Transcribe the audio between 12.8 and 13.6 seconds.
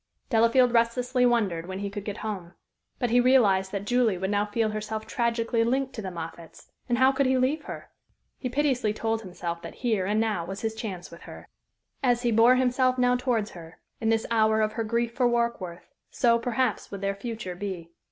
now towards